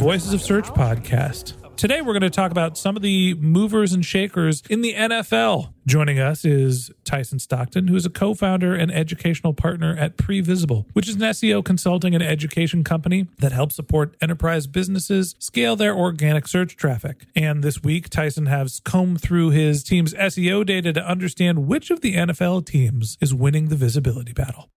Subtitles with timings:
[0.00, 1.76] Voices of Search podcast.
[1.76, 5.74] Today we're going to talk about some of the movers and shakers in the NFL.
[5.86, 11.06] Joining us is Tyson Stockton, who is a co-founder and educational partner at Previsible, which
[11.06, 16.48] is an SEO consulting and education company that helps support enterprise businesses scale their organic
[16.48, 17.26] search traffic.
[17.36, 22.00] And this week Tyson has combed through his team's SEO data to understand which of
[22.00, 24.70] the NFL teams is winning the visibility battle.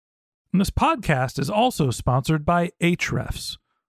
[0.51, 3.55] And this podcast is also sponsored by Ahrefs.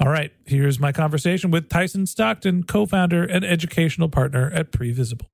[0.00, 5.26] All right, here's my conversation with Tyson Stockton, co-founder and educational partner at Previsible.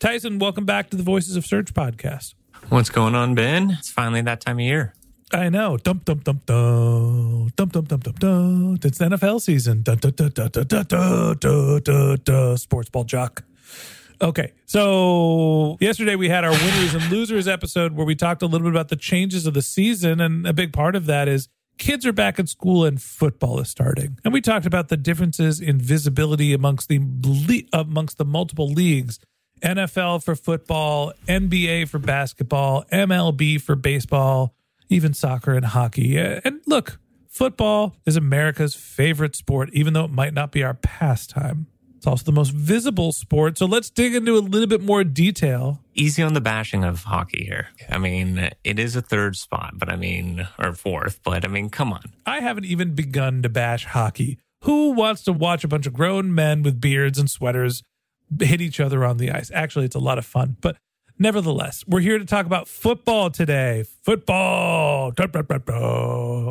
[0.00, 2.34] Tyson, welcome back to the Voices of Search podcast.
[2.70, 3.70] What's going on, Ben?
[3.78, 4.94] It's finally that time of year.
[5.32, 5.76] I know.
[5.76, 8.78] Dum dum dum dum dum dum dum dum dum.
[8.82, 9.82] It's the NFL season.
[9.82, 10.12] Dun, dun,
[12.24, 12.58] dun.
[12.58, 13.44] Sports ball jock.
[14.20, 18.66] Okay, so yesterday we had our winners and losers episode where we talked a little
[18.66, 21.48] bit about the changes of the season, and a big part of that is
[21.80, 24.18] kids are back at school and football is starting.
[24.22, 27.00] And we talked about the differences in visibility amongst the
[27.72, 29.18] amongst the multiple leagues.
[29.62, 34.54] NFL for football, NBA for basketball, MLB for baseball,
[34.88, 36.16] even soccer and hockey.
[36.18, 36.98] And look,
[37.28, 41.66] football is America's favorite sport, even though it might not be our pastime.
[42.00, 43.58] It's also the most visible sport.
[43.58, 45.82] So let's dig into a little bit more detail.
[45.92, 47.68] Easy on the bashing of hockey here.
[47.90, 51.68] I mean, it is a third spot, but I mean, or fourth, but I mean,
[51.68, 52.14] come on.
[52.24, 54.38] I haven't even begun to bash hockey.
[54.62, 57.82] Who wants to watch a bunch of grown men with beards and sweaters
[58.40, 59.50] hit each other on the ice?
[59.52, 60.56] Actually, it's a lot of fun.
[60.62, 60.78] But
[61.20, 63.84] nevertheless, we're here to talk about football today.
[64.02, 65.12] Football.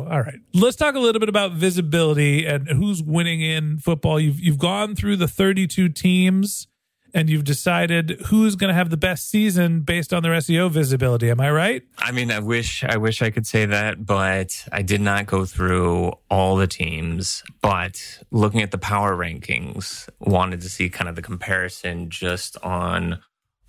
[0.08, 0.38] All right.
[0.54, 4.18] Let's talk a little bit about visibility and who's winning in football.
[4.18, 6.68] You've you've gone through the 32 teams
[7.14, 11.30] and you've decided who's going to have the best season based on their SEO visibility.
[11.30, 11.82] Am I right?
[11.98, 15.44] I mean, I wish, I wish I could say that, but I did not go
[15.44, 17.42] through all the teams.
[17.60, 18.00] But
[18.30, 23.20] looking at the power rankings, wanted to see kind of the comparison just on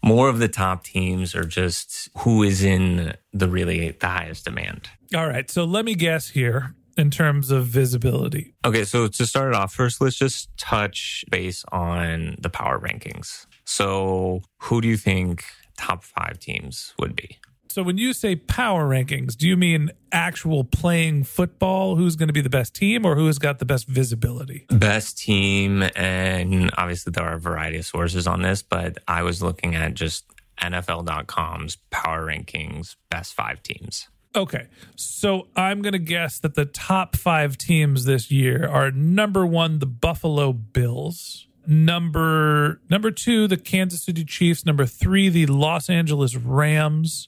[0.03, 4.89] more of the top teams are just who is in the really the highest demand.
[5.15, 5.49] All right.
[5.49, 8.53] So let me guess here in terms of visibility.
[8.65, 13.45] Okay, so to start it off, first let's just touch base on the power rankings.
[13.65, 15.45] So, who do you think
[15.77, 17.39] top five teams would be?
[17.71, 21.95] So when you say power rankings, do you mean actual playing football?
[21.95, 24.65] Who's going to be the best team or who has got the best visibility?
[24.69, 29.41] Best team, and obviously there are a variety of sources on this, but I was
[29.41, 30.25] looking at just
[30.61, 34.09] NFL.com's power rankings, best five teams.
[34.35, 34.67] Okay.
[34.95, 39.79] So I'm going to guess that the top five teams this year are number one,
[39.79, 41.47] the Buffalo Bills.
[41.67, 44.65] Number number two, the Kansas City Chiefs.
[44.65, 47.27] Number three, the Los Angeles Rams.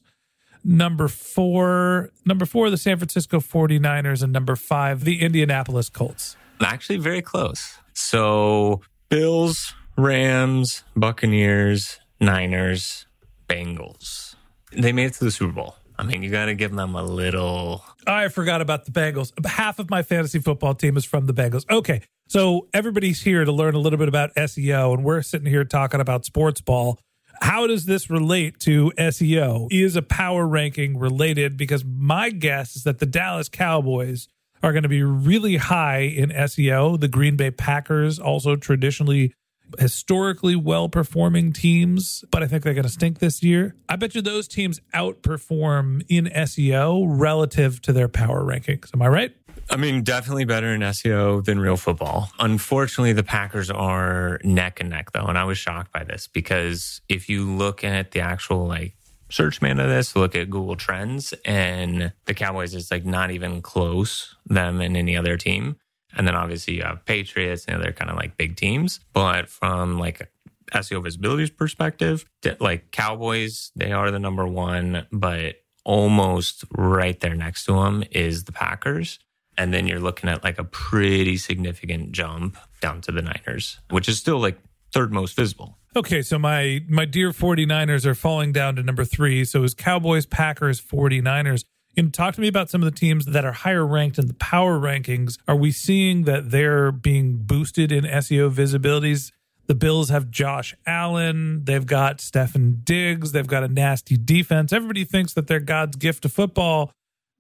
[0.64, 6.38] Number four, number four, the San Francisco 49ers, and number five, the Indianapolis Colts.
[6.62, 7.78] Actually, very close.
[7.94, 13.06] So Bills, Rams, Buccaneers, Niners,
[13.50, 14.36] Bengals.
[14.72, 15.76] They made it to the Super Bowl.
[15.98, 17.84] I mean, you got to give them a little.
[18.08, 19.32] I forgot about the Bengals.
[19.46, 21.70] Half of my fantasy football team is from the Bengals.
[21.70, 22.02] Okay.
[22.28, 26.00] So everybody's here to learn a little bit about SEO, and we're sitting here talking
[26.00, 26.98] about sports ball.
[27.44, 29.68] How does this relate to SEO?
[29.70, 31.58] Is a power ranking related?
[31.58, 34.30] Because my guess is that the Dallas Cowboys
[34.64, 36.98] are going to be really high in SEO.
[36.98, 39.34] The Green Bay Packers also traditionally
[39.78, 43.76] historically well performing teams, but I think they're going to stink this year.
[43.90, 48.90] I bet you those teams outperform in SEO relative to their power rankings.
[48.94, 49.36] Am I right?
[49.70, 52.30] I mean, definitely better in SEO than real football.
[52.40, 55.26] Unfortunately, the Packers are neck and neck, though.
[55.26, 58.96] And I was shocked by this because if you look at the actual like
[59.30, 63.62] search man of this, look at Google Trends, and the Cowboys is like not even
[63.62, 65.78] close them and any other team.
[66.16, 69.00] And then obviously you have Patriots and other kind of like big teams.
[69.14, 70.30] But from like
[70.72, 72.26] SEO visibility's perspective,
[72.60, 78.44] like Cowboys, they are the number one, but almost right there next to them is
[78.44, 79.20] the Packers.
[79.58, 84.10] And then you're looking at like a pretty significant jump down to the Niners, which
[84.10, 84.58] is still like
[84.92, 85.78] third most visible.
[85.96, 89.46] Okay, so my my dear 49ers are falling down to number 3.
[89.46, 91.66] So is Cowboys, Packers, 49ers.
[91.96, 94.26] You know, talk to me about some of the teams that are higher ranked in
[94.28, 95.38] the power rankings.
[95.48, 99.32] Are we seeing that they're being boosted in SEO visibilities?
[99.68, 101.64] The Bills have Josh Allen.
[101.66, 103.32] They've got Stefon Diggs.
[103.32, 104.74] They've got a nasty defense.
[104.74, 106.92] Everybody thinks that they're God's gift to football.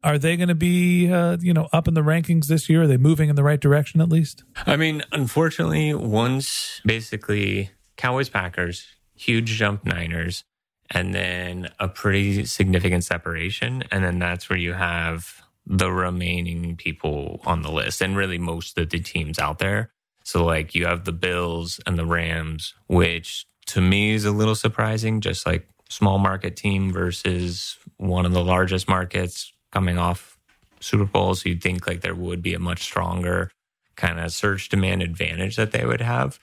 [0.03, 2.83] Are they going to be, uh, you know, up in the rankings this year?
[2.83, 4.43] Are they moving in the right direction at least?
[4.65, 8.85] I mean, unfortunately, once basically Cowboys, Packers,
[9.15, 10.43] huge jump Niners,
[10.91, 13.83] and then a pretty significant separation.
[13.91, 18.77] And then that's where you have the remaining people on the list and really most
[18.77, 19.91] of the teams out there.
[20.25, 24.55] So, like, you have the Bills and the Rams, which to me is a little
[24.55, 30.37] surprising, just like small market team versus one of the largest markets coming off
[30.79, 31.35] Super Bowl.
[31.35, 33.51] So, you'd think like there would be a much stronger
[33.95, 36.39] kind of search demand advantage that they would have.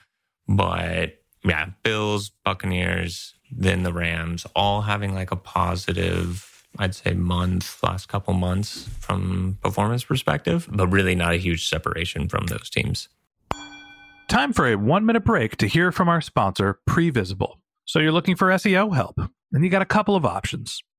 [0.47, 7.81] But yeah, Bills, Buccaneers, then the Rams, all having like a positive, I'd say, month,
[7.83, 13.09] last couple months from performance perspective, but really not a huge separation from those teams.
[14.27, 17.55] Time for a one minute break to hear from our sponsor, Previsible.
[17.85, 19.19] So you're looking for SEO help,
[19.51, 20.81] and you got a couple of options.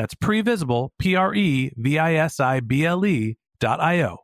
[0.00, 4.16] That's Previsible, P R E V I S I B L E dot I O.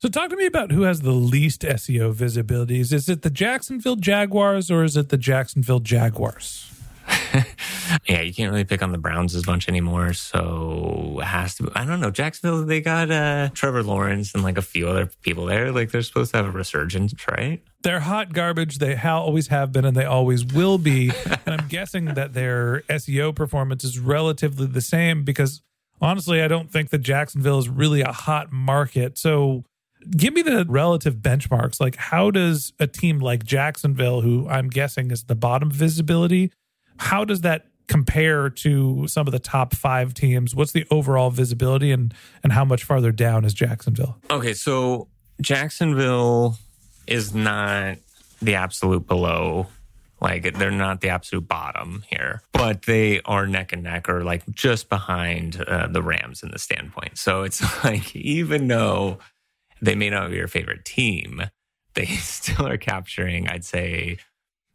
[0.00, 2.90] So, talk to me about who has the least SEO visibilities.
[2.90, 6.72] Is it the Jacksonville Jaguars or is it the Jacksonville Jaguars?
[8.08, 10.12] yeah, you can't really pick on the Browns as much anymore.
[10.12, 11.64] So it has to.
[11.64, 12.10] Be, I don't know.
[12.10, 15.72] Jacksonville, they got uh, Trevor Lawrence and like a few other people there.
[15.72, 17.62] Like they're supposed to have a resurgence, right?
[17.82, 18.78] They're hot garbage.
[18.78, 21.10] They ha- always have been, and they always will be.
[21.46, 25.62] and I'm guessing that their SEO performance is relatively the same because
[26.00, 29.18] honestly, I don't think that Jacksonville is really a hot market.
[29.18, 29.64] So
[30.10, 31.80] give me the relative benchmarks.
[31.80, 36.52] Like, how does a team like Jacksonville, who I'm guessing is the bottom visibility,
[36.98, 40.54] how does that compare to some of the top five teams?
[40.54, 44.16] What's the overall visibility and and how much farther down is Jacksonville?
[44.30, 45.08] Okay, so
[45.40, 46.56] Jacksonville
[47.06, 47.98] is not
[48.40, 49.66] the absolute below.
[50.20, 54.42] Like they're not the absolute bottom here, but they are neck and neck or like
[54.50, 57.18] just behind uh, the Rams in the standpoint.
[57.18, 59.18] So it's like even though
[59.82, 61.42] they may not be your favorite team,
[61.94, 64.18] they still are capturing, I'd say,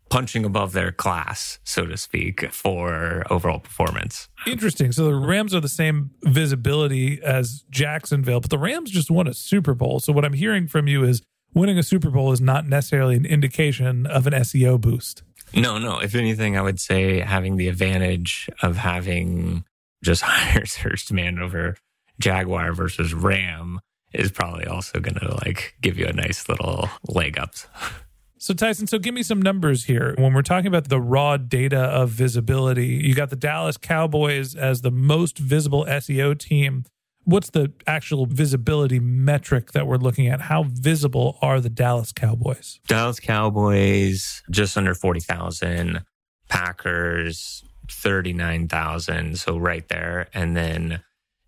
[0.10, 4.28] punching above their class, so to speak, for overall performance.
[4.46, 4.92] Interesting.
[4.92, 9.34] So the Rams are the same visibility as Jacksonville, but the Rams just won a
[9.34, 10.00] Super Bowl.
[10.00, 11.22] So what I'm hearing from you is
[11.54, 15.24] winning a Super Bowl is not necessarily an indication of an SEO boost.
[15.56, 16.00] No, no.
[16.00, 19.64] If anything, I would say having the advantage of having
[20.04, 21.76] just higher search demand over
[22.20, 23.80] Jaguar versus Ram
[24.14, 27.54] is probably also going to like give you a nice little leg up.
[28.42, 30.16] So Tyson, so give me some numbers here.
[30.18, 34.82] When we're talking about the raw data of visibility, you got the Dallas Cowboys as
[34.82, 36.86] the most visible SEO team.
[37.26, 40.40] What's the actual visibility metric that we're looking at?
[40.40, 42.80] How visible are the Dallas Cowboys?
[42.88, 46.06] Dallas Cowboys just under 40,000,
[46.48, 50.30] Packers 39,000, so right there.
[50.34, 51.04] And then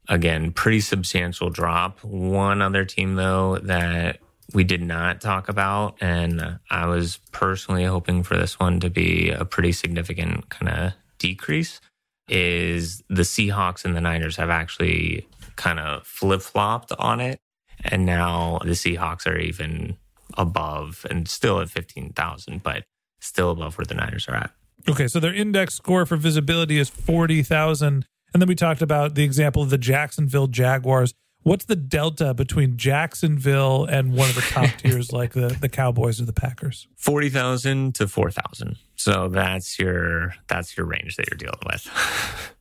[0.09, 2.03] again, pretty substantial drop.
[2.03, 4.19] One other team though that
[4.53, 5.97] we did not talk about.
[6.01, 10.93] And I was personally hoping for this one to be a pretty significant kind of
[11.19, 11.79] decrease.
[12.27, 17.39] Is the Seahawks and the Niners have actually kind of flip flopped on it.
[17.83, 19.97] And now the Seahawks are even
[20.37, 22.83] above and still at 15,000, but
[23.19, 24.51] still above where the Niners are at.
[24.87, 28.05] Okay, so their index score for visibility is 40,000.
[28.33, 32.77] And then we talked about the example of the Jacksonville Jaguars What's the delta between
[32.77, 36.87] Jacksonville and one of the top tiers like the, the Cowboys or the Packers?
[36.97, 38.77] 40,000 to 4,000.
[38.95, 41.89] So that's your that's your range that you're dealing with.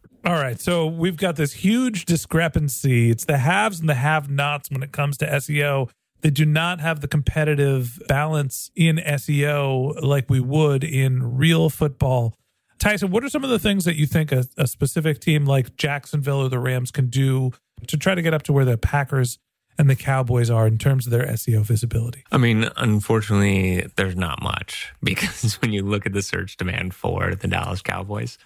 [0.24, 0.60] All right.
[0.60, 3.10] So we've got this huge discrepancy.
[3.10, 5.90] It's the haves and the have-nots when it comes to SEO.
[6.22, 12.34] They do not have the competitive balance in SEO like we would in real football.
[12.80, 15.76] Tyson, what are some of the things that you think a, a specific team like
[15.76, 17.52] Jacksonville or the Rams can do
[17.86, 19.38] to try to get up to where the Packers
[19.78, 22.24] and the Cowboys are in terms of their SEO visibility?
[22.32, 27.34] I mean, unfortunately, there's not much because when you look at the search demand for
[27.34, 28.38] the Dallas Cowboys,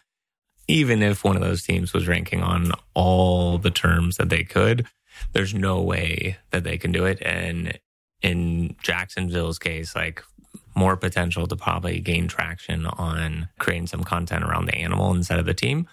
[0.67, 4.87] even if one of those teams was ranking on all the terms that they could,
[5.33, 7.23] there's no way that they can do it.
[7.23, 7.79] And
[8.23, 10.25] in Jacksonville's case, like
[10.75, 15.47] more potential to probably gain traction on creating some content around the animal instead of
[15.47, 15.89] the team.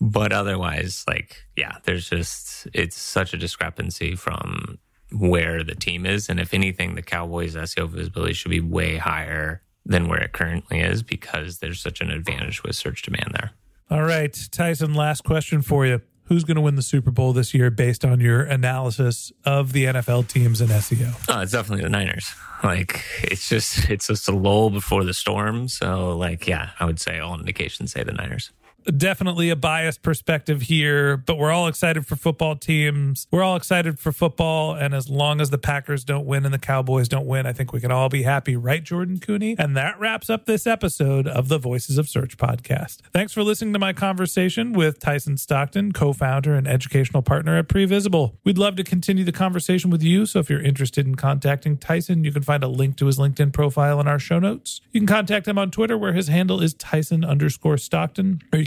[0.00, 4.78] But otherwise, like, yeah, there's just, it's such a discrepancy from
[5.12, 6.28] where the team is.
[6.28, 10.80] And if anything, the Cowboys' SEO visibility should be way higher than where it currently
[10.80, 13.52] is because there's such an advantage with search demand there.
[13.90, 16.00] All right, Tyson, last question for you.
[16.32, 19.84] Who's going to win the Super Bowl this year based on your analysis of the
[19.84, 21.14] NFL teams and SEO?
[21.28, 22.32] Oh, it's definitely the Niners.
[22.64, 25.68] Like it's just it's just a lull before the storm.
[25.68, 28.50] So like yeah, I would say all indications say the Niners
[28.84, 33.26] definitely a biased perspective here, but we're all excited for football teams.
[33.30, 34.74] We're all excited for football.
[34.74, 37.72] And as long as the Packers don't win and the Cowboys don't win, I think
[37.72, 39.56] we can all be happy, right, Jordan Koene?
[39.58, 42.98] And that wraps up this episode of the Voices of Search podcast.
[43.12, 47.68] Thanks for listening to my conversation with Tyson Stockton, co founder and educational partner at
[47.68, 48.34] Previsible.
[48.44, 50.26] We'd love to continue the conversation with you.
[50.26, 53.52] So if you're interested in contacting Tyson, you can find a link to his LinkedIn
[53.52, 54.80] profile in our show notes.
[54.92, 58.66] You can contact him on Twitter, where his handle is Tyson underscore Stockton, or you